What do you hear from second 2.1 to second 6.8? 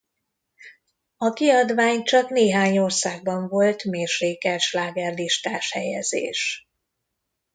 néhány országban volt mérsékelt slágerlistás helyezés.